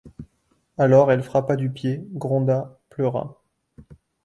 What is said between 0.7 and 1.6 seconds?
Alors elle frappa